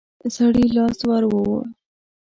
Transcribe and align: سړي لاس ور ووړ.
سړي 0.35 0.65
لاس 0.75 0.99
ور 1.09 1.23
ووړ. 1.31 1.61